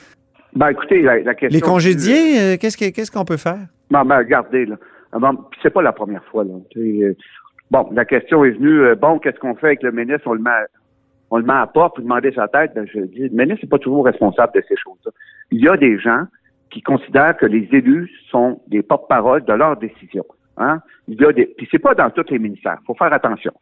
Ben 0.55 0.69
écoutez, 0.71 1.03
la, 1.03 1.19
la 1.21 1.35
question. 1.35 1.55
Les 1.57 1.61
congédiés, 1.61 2.41
euh, 2.41 2.57
qu'est-ce 2.59 2.77
que- 2.77 2.91
qu'est-ce 2.91 3.11
qu'on 3.13 3.25
peut 3.25 3.37
faire? 3.37 3.67
Ben, 3.91 4.03
regardez, 4.03 4.67
là. 4.67 4.77
Ah, 5.13 5.19
Bon, 5.21 5.39
c'est 5.63 5.71
pas 5.71 5.83
la 5.83 5.93
première 5.93 6.25
fois, 6.25 6.45
là. 6.45 6.55
Euh, 6.77 7.15
bon, 7.71 7.89
la 7.93 8.05
question 8.05 8.45
est 8.45 8.51
venue, 8.51 8.95
bon, 9.01 9.19
qu'est-ce 9.21 9.39
qu'on 9.39 9.55
fait 9.55 9.67
avec 9.69 9.83
le 9.83 9.93
ministre? 9.93 10.23
On 10.27 10.33
le 10.35 10.41
met 10.43 10.51
à, 10.51 10.67
on 11.31 11.39
le 11.39 11.45
met 11.45 11.53
à 11.53 11.67
part 11.67 11.93
pour 11.93 12.03
demander 12.03 12.33
sa 12.35 12.49
tête. 12.49 12.73
Ben, 12.75 12.85
je 12.93 13.01
dis, 13.01 13.29
le 13.29 13.29
ministre 13.29 13.65
n'est 13.65 13.69
pas 13.69 13.79
toujours 13.79 14.05
responsable 14.07 14.53
de 14.57 14.63
ces 14.69 14.75
choses-là. 14.83 15.13
Il 15.53 15.63
y 15.63 15.69
a 15.69 15.77
des 15.77 15.99
gens 16.01 16.25
qui 16.77 16.83
considèrent 16.83 17.39
que 17.39 17.47
les 17.47 17.67
élus 17.73 18.11
sont 18.31 18.61
des 18.67 18.83
porte-parole 18.83 19.43
de 19.47 19.55
leurs 19.55 19.79
décisions. 19.79 20.27
Hein? 20.59 20.83
Il 21.09 21.19
y 21.19 21.25
a 21.25 21.33
des, 21.33 21.47
puis 21.47 21.67
c'est 21.71 21.79
pas 21.79 21.95
dans 21.95 22.11
tous 22.11 22.31
les 22.31 22.39
ministères. 22.39 22.77
faut 22.87 22.95
faire 22.95 23.15
attention. 23.15 23.53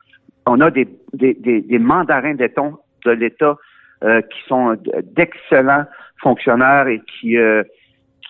On 0.47 0.61
a 0.61 0.69
des, 0.73 0.89
des, 1.13 1.35
des, 1.35 1.61
des 1.61 1.79
mandarins 1.79 2.35
d'État 2.35 2.73
de 3.05 3.11
l'État 3.13 3.57
euh, 4.03 4.21
qui 4.23 4.41
sont 4.49 4.77
d'excellents 5.15 5.85
fonctionnaires 6.21 6.89
et 6.89 7.01
qui, 7.07 7.39
euh, 7.39 7.63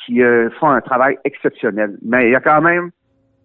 qui 0.04 0.22
euh, 0.22 0.50
font 0.60 0.68
un 0.68 0.82
travail 0.82 1.16
exceptionnel. 1.24 1.96
Mais 2.02 2.26
il 2.26 2.32
y 2.32 2.36
a 2.36 2.40
quand 2.40 2.60
même, 2.60 2.90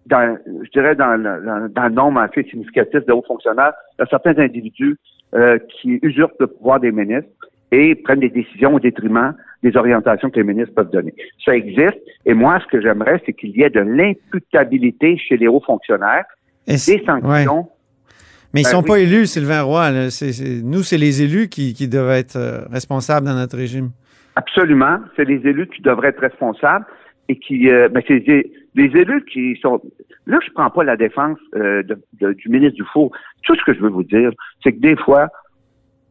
dans, 0.08 0.38
je 0.46 0.70
dirais, 0.72 0.96
dans 0.96 1.16
le, 1.16 1.70
dans 1.70 1.88
le 1.88 1.94
nombre 1.94 2.20
assez 2.20 2.44
significatif 2.44 3.06
de 3.06 3.14
hauts 3.14 3.24
fonctionnaires, 3.26 3.72
il 3.98 4.02
y 4.02 4.04
a 4.04 4.08
certains 4.08 4.38
individus 4.38 4.98
euh, 5.36 5.58
qui 5.70 6.00
usurpent 6.02 6.42
le 6.42 6.48
pouvoir 6.48 6.82
des 6.82 6.92
ministres 6.92 7.30
et 7.72 7.96
prennent 7.96 8.20
des 8.20 8.30
décisions 8.30 8.74
au 8.74 8.80
détriment 8.82 9.34
des 9.64 9.76
orientations 9.76 10.30
que 10.30 10.38
les 10.38 10.44
ministres 10.44 10.74
peuvent 10.76 10.90
donner. 10.92 11.14
Ça 11.44 11.56
existe. 11.56 11.98
Et 12.26 12.34
moi, 12.34 12.60
ce 12.62 12.68
que 12.68 12.82
j'aimerais, 12.82 13.22
c'est 13.26 13.34
qu'il 13.34 13.50
y 13.58 13.64
ait 13.64 13.70
de 13.70 13.82
l'imputabilité 13.82 15.18
chez 15.18 15.38
les 15.38 15.48
hauts 15.48 15.62
fonctionnaires, 15.66 16.26
des 16.68 16.78
sanctions. 16.78 17.28
ouais. 17.30 17.46
Mais 18.54 18.62
ils 18.62 18.64
Ben 18.64 18.70
sont 18.72 18.84
pas 18.84 18.98
élus, 19.00 19.28
Sylvain 19.28 19.62
Roy. 19.62 19.92
là. 19.92 20.08
Nous, 20.64 20.82
c'est 20.84 20.98
les 20.98 21.22
élus 21.22 21.50
qui, 21.50 21.74
qui 21.76 21.88
doivent 21.88 22.10
être 22.12 22.36
euh, 22.36 22.62
responsables 22.72 23.28
dans 23.28 23.36
notre 23.36 23.56
régime. 23.58 23.92
Absolument. 24.36 24.98
C'est 25.16 25.26
les 25.26 25.46
élus 25.48 25.68
qui 25.68 25.82
devraient 25.84 26.08
être 26.10 26.20
responsables 26.22 26.86
et 27.28 27.36
qui, 27.38 27.70
euh, 27.70 27.90
ben, 27.90 28.02
c'est 28.08 28.26
les, 28.28 28.52
les 28.74 28.86
élus 29.00 29.24
qui 29.32 29.56
sont. 29.62 29.80
Là, 30.26 30.40
je 30.44 30.52
prends 30.54 30.70
pas 30.72 30.84
la 30.84 30.98
défense 30.98 31.38
euh, 31.56 31.84
de- 31.84 32.02
de- 32.22 32.34
du 32.34 32.50
ministre 32.50 32.76
Dufour. 32.78 33.12
Tout 33.44 33.56
ce 33.56 33.64
que 33.66 33.74
je 33.76 33.82
veux 33.82 33.90
vous 33.90 34.04
dire, 34.04 34.32
c'est 34.64 34.72
que 34.74 34.80
des 34.80 34.96
fois, 34.96 35.28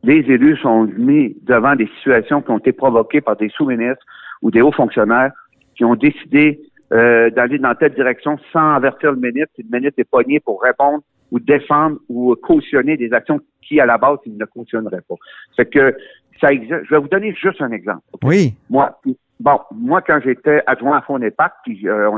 les 0.03 0.19
élus 0.19 0.57
sont 0.59 0.85
mis 0.85 1.37
devant 1.43 1.75
des 1.75 1.89
situations 1.99 2.41
qui 2.41 2.51
ont 2.51 2.59
été 2.59 2.73
provoquées 2.73 3.21
par 3.21 3.37
des 3.37 3.49
sous-ministres 3.49 4.05
ou 4.43 4.51
des 4.51 4.61
hauts 4.61 4.73
fonctionnaires 4.73 5.33
qui 5.77 5.85
ont 5.85 5.97
décidé 5.97 6.61
euh, 6.93 7.31
d'aller 7.31 7.59
dans 7.59 7.75
telle 7.75 7.95
direction 7.95 8.39
sans 8.53 8.75
avertir 8.75 9.13
le 9.13 9.19
ministre. 9.19 9.53
le 9.59 9.79
ministre 9.79 9.99
est 9.99 10.11
pogné 10.11 10.41
pour 10.41 10.63
répondre 10.63 11.03
ou 11.31 11.39
défendre 11.39 11.99
ou 12.09 12.35
cautionner 12.37 12.97
des 12.97 13.13
actions 13.13 13.41
qui, 13.63 13.81
à 13.81 13.87
la 13.87 13.99
base, 13.99 14.19
il 14.25 14.37
ne 14.39 14.45
cautionnerait 14.47 15.03
pas. 15.09 15.17
C'est 15.57 15.69
que 15.69 15.95
ça 16.41 16.51
existe. 16.53 16.85
Je 16.85 16.91
vais 16.91 17.01
vous 17.01 17.09
donner 17.09 17.35
juste 17.35 17.61
un 17.61 17.73
exemple. 17.73 18.03
Oui. 18.23 18.55
Moi, 18.71 18.99
bon, 19.41 19.59
moi, 19.75 20.01
quand 20.01 20.21
j'étais 20.25 20.63
adjoint 20.67 20.97
à 20.97 21.03
Fonds-Épac, 21.03 21.53
puis 21.65 21.87
euh, 21.89 22.11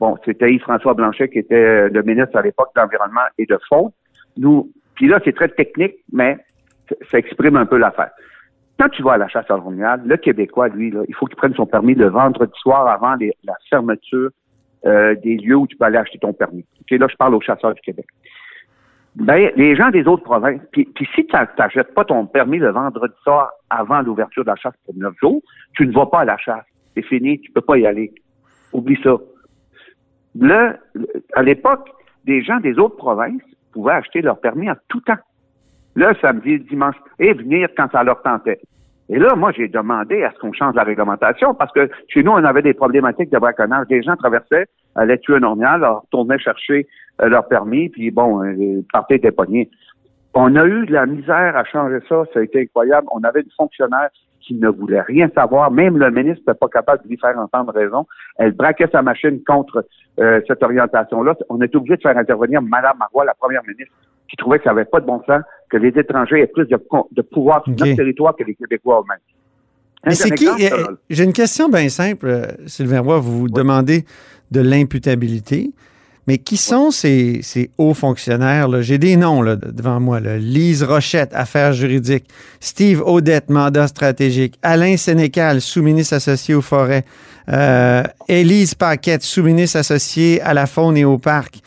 bon, 0.00 0.16
c'était 0.24 0.52
Yves-François 0.52 0.94
Blanchet 0.94 1.28
qui 1.28 1.38
était 1.38 1.88
le 1.88 2.02
ministre 2.02 2.36
à 2.36 2.42
l'époque 2.42 2.70
d'Environnement 2.74 3.26
et 3.38 3.46
de 3.46 3.58
Fonds. 3.68 3.92
Nous, 4.36 4.72
puis 4.94 5.06
là, 5.06 5.20
c'est 5.24 5.34
très 5.34 5.48
technique, 5.48 5.94
mais 6.12 6.38
ça 7.10 7.18
exprime 7.18 7.56
un 7.56 7.66
peu 7.66 7.76
l'affaire. 7.76 8.10
Quand 8.78 8.88
tu 8.90 9.02
vas 9.02 9.12
à 9.12 9.18
la 9.18 9.28
chasse 9.28 9.50
arrognale, 9.50 10.02
le 10.04 10.16
Québécois, 10.16 10.68
lui, 10.68 10.94
il 11.08 11.14
faut 11.14 11.26
qu'il 11.26 11.36
prenne 11.36 11.54
son 11.54 11.66
permis 11.66 11.94
le 11.94 12.08
vendredi 12.08 12.52
soir 12.60 12.86
avant 12.86 13.16
la 13.44 13.54
fermeture 13.68 14.30
euh, 14.86 15.16
des 15.16 15.36
lieux 15.36 15.56
où 15.56 15.66
tu 15.66 15.76
peux 15.76 15.84
aller 15.84 15.96
acheter 15.96 16.18
ton 16.18 16.32
permis. 16.32 16.64
là, 16.90 17.06
je 17.10 17.16
parle 17.16 17.34
aux 17.34 17.40
chasseurs 17.40 17.74
du 17.74 17.80
Québec. 17.80 18.06
Ben, 19.16 19.50
les 19.56 19.74
gens 19.74 19.90
des 19.90 20.06
autres 20.06 20.22
provinces, 20.22 20.60
puis, 20.70 20.88
si 20.96 21.26
tu 21.26 21.36
n'achètes 21.58 21.92
pas 21.92 22.04
ton 22.04 22.26
permis 22.26 22.58
le 22.58 22.70
vendredi 22.70 23.14
soir 23.24 23.50
avant 23.68 24.00
l'ouverture 24.00 24.44
de 24.44 24.50
la 24.50 24.56
chasse 24.56 24.74
pour 24.84 24.94
neuf 24.94 25.14
jours, 25.20 25.42
tu 25.74 25.84
ne 25.86 25.92
vas 25.92 26.06
pas 26.06 26.20
à 26.20 26.24
la 26.24 26.38
chasse. 26.38 26.64
C'est 26.94 27.02
fini, 27.02 27.40
tu 27.40 27.50
peux 27.50 27.60
pas 27.60 27.78
y 27.78 27.86
aller. 27.86 28.12
Oublie 28.72 28.98
ça. 29.02 29.16
À 31.34 31.42
l'époque, 31.42 31.90
des 32.24 32.42
gens 32.42 32.60
des 32.60 32.78
autres 32.78 32.96
provinces 32.96 33.42
pouvaient 33.72 33.94
acheter 33.94 34.20
leur 34.20 34.38
permis 34.38 34.70
en 34.70 34.76
tout 34.86 35.00
temps. 35.00 35.18
Là, 35.98 36.14
samedi, 36.22 36.60
dimanche, 36.60 36.94
et 37.18 37.32
venir 37.32 37.68
quand 37.76 37.90
ça 37.90 38.04
leur 38.04 38.22
tentait. 38.22 38.60
Et 39.08 39.18
là, 39.18 39.34
moi, 39.34 39.50
j'ai 39.50 39.66
demandé 39.66 40.22
à 40.22 40.30
ce 40.30 40.38
qu'on 40.38 40.52
change 40.52 40.76
la 40.76 40.84
réglementation 40.84 41.54
parce 41.54 41.72
que 41.72 41.90
chez 42.06 42.22
nous, 42.22 42.30
on 42.30 42.44
avait 42.44 42.62
des 42.62 42.72
problématiques 42.72 43.30
de 43.30 43.38
braconnage. 43.38 43.88
Des 43.88 44.02
gens 44.02 44.14
traversaient, 44.14 44.66
allaient 44.94 45.18
tuer 45.18 45.34
un 45.34 45.42
ornial, 45.42 45.80
leur 45.80 46.02
retournaient 46.02 46.38
chercher 46.38 46.86
euh, 47.20 47.28
leur 47.28 47.48
permis, 47.48 47.88
puis 47.88 48.12
bon, 48.12 48.44
euh, 48.44 48.80
partaient 48.92 49.18
des 49.18 49.32
poignets. 49.32 49.68
On 50.34 50.54
a 50.54 50.64
eu 50.66 50.86
de 50.86 50.92
la 50.92 51.06
misère 51.06 51.56
à 51.56 51.64
changer 51.64 51.98
ça, 52.08 52.22
ça 52.32 52.38
a 52.38 52.42
été 52.44 52.60
incroyable. 52.60 53.08
On 53.10 53.24
avait 53.24 53.40
une 53.40 53.50
fonctionnaire 53.56 54.10
qui 54.40 54.54
ne 54.54 54.68
voulait 54.68 55.00
rien 55.00 55.28
savoir. 55.34 55.72
Même 55.72 55.98
le 55.98 56.12
ministre 56.12 56.44
n'était 56.46 56.58
pas 56.58 56.68
capable 56.68 57.02
de 57.02 57.08
lui 57.08 57.18
faire 57.18 57.36
entendre 57.36 57.72
raison. 57.72 58.06
Elle 58.36 58.52
braquait 58.52 58.88
sa 58.92 59.02
machine 59.02 59.42
contre 59.44 59.84
euh, 60.20 60.40
cette 60.46 60.62
orientation-là. 60.62 61.34
On 61.48 61.60
est 61.60 61.74
obligé 61.74 61.96
de 61.96 62.02
faire 62.02 62.16
intervenir 62.16 62.62
Mme 62.62 62.98
Marois, 63.00 63.24
la 63.24 63.34
première 63.34 63.62
ministre, 63.66 63.92
qui 64.28 64.36
trouvait 64.36 64.58
que 64.58 64.64
ça 64.64 64.70
n'avait 64.70 64.84
pas 64.84 65.00
de 65.00 65.06
bon 65.06 65.20
sens 65.26 65.42
que 65.70 65.76
les 65.76 65.88
étrangers 65.88 66.40
aient 66.40 66.46
plus 66.46 66.66
de, 66.66 67.22
pouvoir 67.22 67.62
sur 67.64 67.72
notre 67.72 67.96
territoire 67.96 68.34
que 68.36 68.44
les 68.44 68.54
Québécois 68.54 69.00
eux-mêmes. 69.00 69.18
Mais 70.06 70.14
c'est 70.14 70.30
qui? 70.30 70.48
J'ai 71.10 71.24
une 71.24 71.32
question 71.32 71.68
bien 71.68 71.88
simple, 71.88 72.26
euh, 72.26 72.46
Sylvain 72.66 73.00
Roy. 73.00 73.18
Vous 73.18 73.40
vous 73.40 73.48
demandez 73.48 74.04
de 74.50 74.60
l'imputabilité. 74.60 75.72
Mais 76.28 76.36
qui 76.36 76.58
sont 76.58 76.90
ces, 76.90 77.70
hauts 77.78 77.94
fonctionnaires? 77.94 78.82
J'ai 78.82 78.98
des 78.98 79.16
noms 79.16 79.40
là, 79.40 79.56
devant 79.56 79.98
moi. 79.98 80.20
Lise 80.20 80.82
Rochette, 80.82 81.30
affaires 81.32 81.72
juridiques. 81.72 82.26
Steve 82.60 83.00
Odette, 83.00 83.48
mandat 83.48 83.88
stratégique. 83.88 84.58
Alain 84.62 84.98
Sénécal, 84.98 85.62
sous-ministre 85.62 86.14
associé 86.14 86.54
aux 86.54 86.60
forêts. 86.60 87.04
Euh, 87.48 88.02
Élise 88.28 88.74
Paquette, 88.74 89.22
sous-ministre 89.22 89.78
associé 89.78 90.42
à 90.42 90.52
la 90.52 90.66
faune 90.66 90.98
et 90.98 91.04
au 91.06 91.16
parc. 91.16 91.60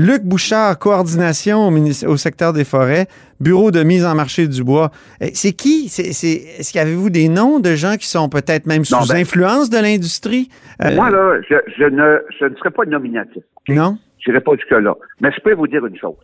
Luc 0.00 0.22
Bouchard, 0.22 0.78
coordination 0.78 1.68
au, 2.06 2.16
secteur 2.16 2.52
des 2.52 2.64
forêts, 2.64 3.06
bureau 3.40 3.72
de 3.72 3.82
mise 3.82 4.06
en 4.06 4.14
marché 4.14 4.46
du 4.46 4.62
bois. 4.62 4.90
Eh, 5.20 5.34
c'est 5.34 5.50
qui? 5.50 5.88
C'est, 5.88 6.04
est-ce 6.04 6.72
qu'avez-vous 6.72 7.10
des 7.10 7.28
noms 7.28 7.58
de 7.58 7.74
gens 7.74 7.96
qui 7.96 8.06
sont 8.06 8.28
peut-être 8.28 8.66
même 8.66 8.84
sous 8.84 9.08
ben, 9.08 9.16
influence 9.16 9.70
de 9.70 9.78
l'industrie? 9.78 10.50
Euh, 10.84 10.94
moi, 10.94 11.10
là, 11.10 11.40
je, 11.50 11.84
ne, 11.84 12.20
je 12.38 12.44
ne 12.44 12.54
serais 12.54 12.70
pas 12.70 12.84
nominatif. 12.84 13.42
Non? 13.68 13.98
Je 14.24 14.30
n'irai 14.30 14.40
pas 14.40 14.52
jusque-là. 14.54 14.94
Mais 15.20 15.32
je 15.32 15.40
peux 15.40 15.54
vous 15.54 15.66
dire 15.66 15.84
une 15.84 15.98
chose. 15.98 16.16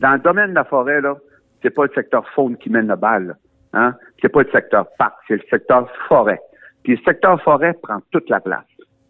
Dans 0.00 0.12
le 0.12 0.18
domaine 0.18 0.50
de 0.50 0.54
la 0.54 0.64
forêt, 0.64 1.00
là, 1.00 1.16
c'est 1.62 1.70
pas 1.70 1.84
le 1.84 1.92
secteur 1.94 2.28
faune 2.34 2.58
qui 2.58 2.68
mène 2.68 2.88
la 2.88 2.96
balle. 2.96 3.36
Hein? 3.72 3.94
C'est 4.20 4.28
pas 4.28 4.42
le 4.42 4.50
secteur 4.52 4.88
parc, 4.98 5.14
c'est 5.26 5.36
le 5.36 5.42
secteur 5.48 5.88
forêt. 6.06 6.40
Puis 6.84 6.96
le 6.96 7.02
secteur 7.02 7.40
forêt 7.42 7.72
prend 7.82 8.00
toute 8.10 8.28
la 8.28 8.40
place. 8.40 8.66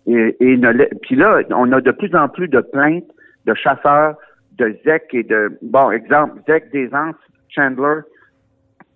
Et, 0.07 0.37
et 0.39 0.61
puis 1.01 1.17
là, 1.17 1.41
on 1.51 1.73
a 1.73 1.81
de 1.81 1.91
plus 1.91 2.15
en 2.15 2.29
plus 2.29 2.47
de 2.47 2.61
plaintes 2.61 3.11
de 3.47 3.55
chasseurs, 3.55 4.17
de 4.59 4.77
ZEC 4.85 5.09
et 5.13 5.23
de, 5.23 5.59
bon, 5.63 5.91
exemple, 5.91 6.41
ZEC 6.47 6.71
des 6.71 6.89
Anses, 6.95 7.17
Chandler, 7.49 8.01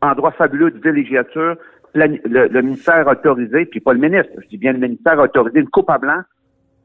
endroit 0.03 0.33
fabuleux 0.33 0.71
de 0.71 0.79
villégiature, 0.79 1.57
le, 1.95 2.61
ministère 2.61 3.07
autorisé, 3.07 3.65
puis 3.67 3.81
pas 3.81 3.95
le 3.95 3.99
ministre, 3.99 4.33
je 4.43 4.49
dis 4.49 4.59
bien 4.59 4.73
le 4.73 4.79
ministère 4.79 5.19
autorisé, 5.19 5.61
une 5.61 5.69
coupe 5.69 5.91
à 5.91 5.99
blanc 5.99 6.21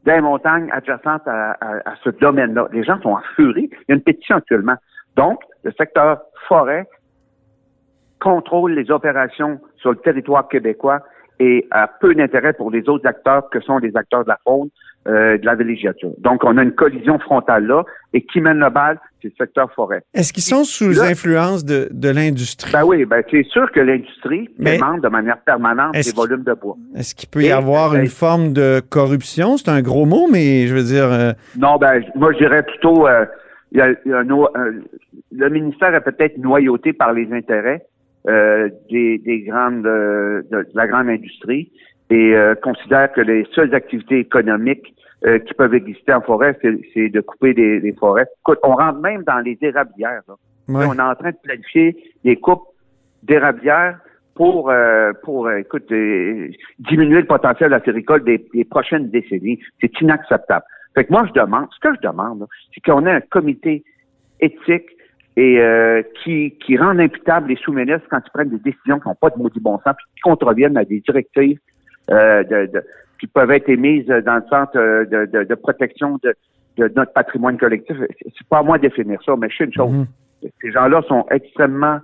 des 0.05 0.19
montagnes 0.19 0.69
adjacentes 0.71 1.27
à, 1.27 1.55
ce 2.03 2.09
domaine-là. 2.09 2.67
Les 2.71 2.83
gens 2.83 2.99
sont 3.01 3.11
en 3.11 3.21
furie. 3.35 3.69
Il 3.71 3.85
y 3.89 3.91
a 3.91 3.95
une 3.95 4.01
pétition 4.01 4.37
actuellement. 4.37 4.75
Donc, 5.15 5.41
le 5.63 5.71
secteur 5.73 6.21
forêt 6.47 6.87
contrôle 8.19 8.73
les 8.73 8.89
opérations 8.89 9.59
sur 9.77 9.91
le 9.91 9.97
territoire 9.97 10.47
québécois 10.47 11.01
et 11.41 11.67
a 11.71 11.87
peu 11.87 12.13
d'intérêt 12.13 12.53
pour 12.53 12.69
les 12.69 12.87
autres 12.87 13.07
acteurs 13.07 13.49
que 13.49 13.59
sont 13.61 13.79
les 13.79 13.91
acteurs 13.95 14.23
de 14.23 14.29
la 14.29 14.37
faune, 14.43 14.69
euh, 15.07 15.39
de 15.39 15.45
la 15.45 15.55
villégiature. 15.55 16.11
Donc, 16.19 16.43
on 16.43 16.55
a 16.59 16.63
une 16.63 16.73
collision 16.73 17.17
frontale 17.17 17.65
là, 17.65 17.83
et 18.13 18.21
qui 18.21 18.39
mène 18.41 18.59
le 18.59 18.69
bal, 18.69 18.99
c'est 19.19 19.29
le 19.29 19.33
secteur 19.43 19.71
forêt. 19.73 20.01
Est-ce 20.13 20.31
qu'ils 20.33 20.43
sont 20.43 20.63
sous 20.63 20.89
l'influence 20.89 21.65
de, 21.65 21.89
de 21.91 22.09
l'industrie? 22.09 22.71
Ben 22.71 22.83
oui, 22.85 23.05
ben 23.05 23.23
c'est 23.31 23.45
sûr 23.45 23.71
que 23.71 23.79
l'industrie 23.79 24.49
demande 24.59 25.01
de 25.01 25.07
manière 25.07 25.39
permanente 25.39 25.93
des 25.95 26.15
volumes 26.15 26.43
de 26.43 26.53
bois. 26.53 26.77
Est-ce 26.95 27.15
qu'il 27.15 27.29
peut 27.29 27.41
y 27.41 27.51
avoir 27.51 27.95
une 27.95 28.01
ben, 28.01 28.09
forme 28.09 28.53
de 28.53 28.79
corruption? 28.87 29.57
C'est 29.57 29.69
un 29.69 29.81
gros 29.81 30.05
mot, 30.05 30.27
mais 30.31 30.67
je 30.67 30.75
veux 30.75 30.83
dire... 30.83 31.11
Euh, 31.11 31.31
non, 31.57 31.77
ben 31.77 32.03
moi, 32.13 32.31
je 32.33 32.37
dirais 32.37 32.61
plutôt... 32.61 33.07
Euh, 33.07 33.25
il 33.71 33.79
y 33.79 33.81
a, 33.81 33.87
le 35.31 35.49
ministère 35.49 35.95
est 35.95 36.01
peut-être 36.01 36.37
noyauté 36.37 36.93
par 36.93 37.13
les 37.13 37.31
intérêts 37.31 37.85
des, 38.25 39.17
des, 39.17 39.41
grandes 39.41 39.83
de, 39.83 40.45
de, 40.51 40.67
la 40.73 40.87
grande 40.87 41.09
industrie 41.09 41.71
et 42.11 42.35
euh, 42.35 42.55
considère 42.55 43.11
que 43.13 43.21
les 43.21 43.47
seules 43.55 43.73
activités 43.73 44.19
économiques 44.19 44.93
euh, 45.25 45.39
qui 45.39 45.53
peuvent 45.53 45.73
exister 45.73 46.13
en 46.13 46.21
forêt, 46.21 46.57
c'est 46.93 47.09
de 47.09 47.21
couper 47.21 47.53
des, 47.53 47.95
forêts. 47.97 48.27
Écoute, 48.41 48.59
on 48.63 48.75
rentre 48.75 48.99
même 48.99 49.23
dans 49.23 49.39
les 49.39 49.57
érablières. 49.61 50.21
On 50.67 50.79
est 50.81 51.01
en 51.01 51.15
train 51.15 51.31
de 51.31 51.37
planifier 51.41 51.95
des 52.23 52.35
coupes 52.35 52.67
d'érablières 53.23 53.99
pour, 54.35 54.69
euh, 54.69 55.11
pour 55.23 55.49
écoute, 55.51 55.87
diminuer 55.87 57.21
le 57.21 57.27
potentiel 57.27 57.69
de 57.69 57.75
la 57.75 57.83
séricole 57.83 58.23
des, 58.23 58.65
prochaines 58.69 59.09
décennies. 59.09 59.59
C'est 59.79 60.01
inacceptable. 60.01 60.65
Fait 60.95 61.05
que 61.05 61.11
moi, 61.11 61.25
je 61.27 61.39
demande, 61.39 61.67
ce 61.71 61.79
que 61.79 61.95
je 61.95 62.01
demande, 62.01 62.45
c'est 62.73 62.81
qu'on 62.81 63.05
ait 63.05 63.11
un 63.11 63.21
comité 63.21 63.85
éthique 64.41 64.89
et 65.37 65.61
qui, 66.23 66.51
qui 66.59 66.77
rend 66.77 66.99
imputable 66.99 67.49
les 67.49 67.55
sous-ministres 67.55 68.05
quand 68.09 68.19
ils 68.25 68.31
prennent 68.31 68.49
des 68.49 68.59
décisions 68.59 68.99
qui 68.99 69.07
n'ont 69.07 69.15
pas 69.15 69.29
de 69.29 69.37
maudit 69.37 69.59
bon 69.61 69.77
sens, 69.77 69.95
puis 69.97 70.05
qui 70.15 70.21
contreviennent 70.21 70.77
à 70.77 70.83
des 70.83 70.99
directives 70.99 71.57
euh, 72.09 72.43
de, 72.43 72.83
qui 73.19 73.27
peuvent 73.27 73.51
être 73.51 73.69
émises 73.69 74.07
dans 74.07 74.35
le 74.35 74.43
centre 74.49 74.75
euh, 74.75 75.05
de, 75.05 75.43
de, 75.43 75.55
protection 75.55 76.19
de, 76.23 76.35
notre 76.95 77.13
patrimoine 77.13 77.57
collectif. 77.57 77.95
C'est 78.23 78.47
pas 78.49 78.57
à 78.57 78.63
moi 78.63 78.79
de 78.79 78.87
définir 78.87 79.21
ça, 79.23 79.35
mais 79.37 79.49
je 79.49 79.57
sais 79.57 79.63
une 79.65 79.73
chose. 79.73 79.91
Mhm. 79.91 80.07
Ces 80.61 80.71
gens-là 80.71 81.03
sont 81.07 81.25
extrêmement 81.29 81.99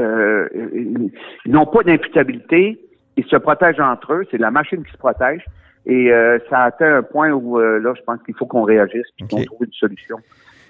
euh, 0.00 0.48
ils 0.64 1.52
n'ont 1.52 1.66
pas 1.66 1.84
d'imputabilité, 1.84 2.80
ils 3.16 3.24
se 3.24 3.36
protègent 3.36 3.80
entre 3.80 4.14
eux, 4.14 4.26
c'est 4.30 4.38
la 4.38 4.50
machine 4.50 4.82
qui 4.84 4.90
se 4.90 4.98
protège. 4.98 5.44
Et 5.86 6.10
ça 6.48 6.58
a 6.58 6.64
atteint 6.64 6.96
un 6.96 7.02
point 7.02 7.30
où 7.30 7.58
là, 7.58 7.92
je 7.96 8.02
pense 8.02 8.22
qu'il 8.22 8.34
faut 8.34 8.46
qu'on 8.46 8.62
réagisse, 8.62 9.06
qu'on 9.30 9.42
trouve 9.44 9.64
une 9.64 9.72
solution. 9.72 10.18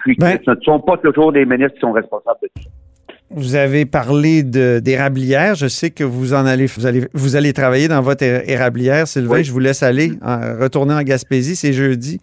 Puis 0.03 0.15
ben 0.19 0.37
ce 0.45 0.51
ne 0.51 0.61
sont 0.61 0.79
pas 0.79 0.97
toujours 0.97 1.31
des 1.31 1.45
ministres 1.45 1.75
qui 1.75 1.79
sont 1.79 1.93
responsables 1.93 2.39
de 2.43 2.49
tout 2.55 2.63
ça. 2.63 2.69
Vous 3.29 3.55
avez 3.55 3.85
parlé 3.85 4.43
d'érablière. 4.43 5.55
Je 5.55 5.67
sais 5.67 5.89
que 5.89 6.03
vous 6.03 6.33
en 6.33 6.45
allez, 6.45 6.67
vous 6.67 6.85
allez, 6.85 7.07
vous 7.13 7.35
allez 7.35 7.51
travailler 7.51 7.87
dans 7.87 8.01
votre 8.01 8.23
érablière, 8.23 9.07
Sylvain. 9.07 9.41
Je 9.41 9.51
vous 9.51 9.59
laisse 9.59 9.81
aller, 9.81 10.11
retourner 10.59 10.93
en 10.93 11.01
Gaspésie. 11.01 11.55
C'est 11.55 11.73
jeudi. 11.73 12.19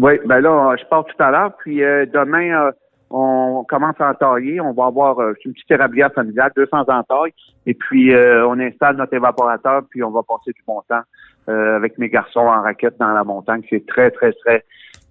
Oui, 0.00 0.12
ben 0.26 0.40
là, 0.40 0.74
je 0.78 0.84
pars 0.86 1.04
tout 1.04 1.22
à 1.22 1.30
l'heure. 1.30 1.52
Puis 1.58 1.84
euh, 1.84 2.06
demain, 2.06 2.66
euh, 2.66 2.72
on 3.10 3.64
commence 3.68 3.94
à 4.00 4.10
entailler. 4.10 4.60
On 4.60 4.72
va 4.72 4.86
avoir 4.86 5.20
euh, 5.20 5.34
une 5.44 5.52
petite 5.52 5.70
érablière 5.70 6.12
familiale, 6.12 6.50
200 6.56 6.80
entailles. 6.88 7.32
Et 7.66 7.74
puis, 7.74 8.14
on 8.14 8.58
installe 8.60 8.96
notre 8.96 9.12
évaporateur, 9.12 9.82
puis 9.90 10.02
on 10.02 10.10
va 10.10 10.22
passer 10.22 10.52
du 10.52 10.62
bon 10.66 10.80
temps 10.88 11.02
avec 11.48 11.96
mes 11.98 12.08
garçons 12.08 12.40
en 12.40 12.62
raquette 12.62 12.98
dans 12.98 13.12
la 13.12 13.24
montagne. 13.24 13.62
C'est 13.70 13.86
très, 13.86 14.10
très, 14.10 14.32
très 14.32 14.64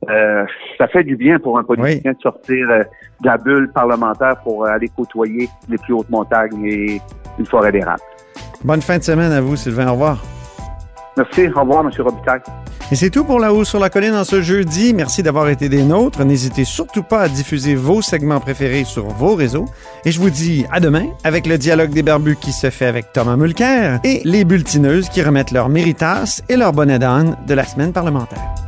euh, 0.10 0.46
ça 0.78 0.88
fait 0.88 1.04
du 1.04 1.16
bien 1.16 1.40
pour 1.40 1.58
un 1.58 1.64
politicien 1.64 2.14
de 2.14 2.20
sortir 2.22 2.70
euh, 2.70 2.84
de 3.22 3.28
la 3.28 3.38
bulle 3.38 3.72
parlementaire 3.74 4.38
pour 4.44 4.64
euh, 4.64 4.70
aller 4.70 4.90
côtoyer 4.90 5.50
les 5.70 5.78
plus 5.78 5.94
hautes 5.94 6.10
montagnes 6.10 6.64
et 6.66 7.02
une 7.40 7.46
forêt 7.46 7.72
d'érable. 7.72 8.02
Bonne 8.64 8.82
fin 8.82 9.00
de 9.00 9.04
semaine 9.04 9.32
à 9.32 9.42
vous, 9.42 9.56
Sylvain. 9.56 9.88
Au 9.88 9.94
revoir. 9.94 10.24
Merci. 11.18 11.48
Au 11.48 11.62
revoir, 11.62 11.84
M. 11.84 11.92
Robitaille. 11.98 12.42
Et 12.90 12.96
c'est 12.96 13.10
tout 13.10 13.26
pour 13.26 13.40
La 13.42 13.54
Haut 13.54 13.66
sur 13.66 13.80
la 13.80 13.90
Colline 13.90 14.16
en 14.16 14.24
ce 14.24 14.42
jeudi. 14.42 14.94
Merci 14.94 15.22
d'avoir 15.22 15.50
été 15.50 15.68
des 15.68 15.84
nôtres. 15.84 16.24
N'hésitez 16.24 16.64
surtout 16.64 17.04
pas 17.04 17.24
à 17.24 17.28
diffuser 17.28 17.76
vos 17.76 18.02
segments 18.02 18.40
préférés 18.40 18.86
sur 18.86 19.08
vos 19.08 19.36
réseaux. 19.36 19.66
Et 20.06 20.12
je 20.12 20.22
vous 20.22 20.30
dis 20.30 20.66
à 20.72 20.80
demain 20.80 21.08
avec 21.26 21.48
le 21.48 21.58
dialogue 21.58 21.92
des 21.92 22.04
barbus 22.04 22.38
qui 22.38 22.54
se 22.54 22.70
fait 22.70 22.86
avec 22.86 23.12
Thomas 23.12 23.36
Mulcair 23.36 24.00
et 24.06 24.22
les 24.24 24.46
bulletineuses 24.46 25.10
qui 25.10 25.22
remettent 25.22 25.52
leur 25.52 25.68
méritas 25.68 26.42
et 26.48 26.56
leur 26.56 26.72
bonnet 26.72 26.98
d'âne 26.98 27.36
de 27.46 27.54
la 27.54 27.66
semaine 27.66 27.92
parlementaire. 27.92 28.67